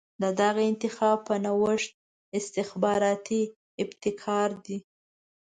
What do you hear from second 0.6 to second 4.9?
انتخاب په نوښت استخباراتي ابتکار دی.